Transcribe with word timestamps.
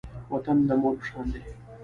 وطن 0.31 0.57
د 0.69 0.71
مور 0.81 0.93
په 0.99 1.05
شان 1.09 1.25
دی 1.33 1.41